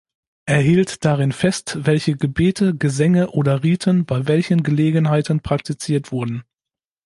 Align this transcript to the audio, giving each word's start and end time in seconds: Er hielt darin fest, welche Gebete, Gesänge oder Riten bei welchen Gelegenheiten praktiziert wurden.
Er 0.47 0.57
hielt 0.61 1.05
darin 1.05 1.31
fest, 1.31 1.77
welche 1.85 2.15
Gebete, 2.17 2.73
Gesänge 2.75 3.29
oder 3.33 3.61
Riten 3.61 4.05
bei 4.07 4.27
welchen 4.27 4.63
Gelegenheiten 4.63 5.41
praktiziert 5.41 6.11
wurden. 6.11 6.41